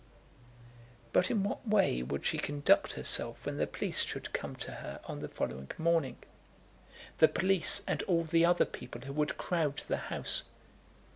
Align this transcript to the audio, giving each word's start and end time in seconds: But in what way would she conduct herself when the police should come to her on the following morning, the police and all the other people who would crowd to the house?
But 1.13 1.29
in 1.29 1.43
what 1.43 1.67
way 1.67 2.01
would 2.01 2.25
she 2.25 2.39
conduct 2.39 2.93
herself 2.93 3.45
when 3.45 3.57
the 3.57 3.67
police 3.67 4.01
should 4.03 4.33
come 4.33 4.55
to 4.55 4.71
her 4.71 4.99
on 5.05 5.19
the 5.19 5.27
following 5.29 5.69
morning, 5.77 6.17
the 7.19 7.27
police 7.27 7.83
and 7.85 8.01
all 8.07 8.23
the 8.23 8.43
other 8.43 8.65
people 8.65 9.01
who 9.01 9.13
would 9.13 9.37
crowd 9.37 9.77
to 9.77 9.87
the 9.87 9.97
house? 10.09 10.45